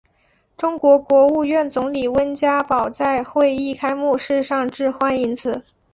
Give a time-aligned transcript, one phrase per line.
[0.57, 5.63] 中国国务院总理温家宝在会议开幕式上致欢迎辞。